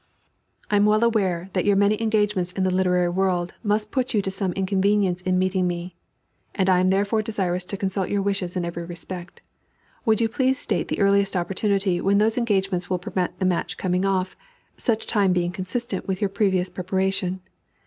[0.71, 4.23] "I am well aware that your many engagements in the literary world must put you
[4.23, 5.95] to some inconvenience in meeting me,
[6.55, 9.43] and I am therefore desirous to consult your wishes in every respect.
[10.05, 14.03] Would you please state the earliest opportunity when those engagements will permit the match coming
[14.03, 14.35] off,
[14.75, 17.39] such time being consistent with your previous preparation?